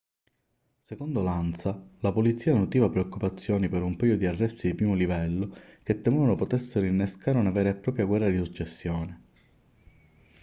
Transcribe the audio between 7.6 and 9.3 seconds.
e propria guerra di successione